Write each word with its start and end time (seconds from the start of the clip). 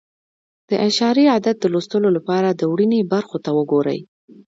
د 0.69 0.71
اعشاري 0.83 1.25
عدد 1.35 1.55
د 1.59 1.65
لوستلو 1.73 2.09
لپاره 2.17 2.49
د 2.51 2.61
ورنيې 2.71 3.07
برخو 3.13 3.37
ته 3.45 3.49
وګورئ. 3.57 3.99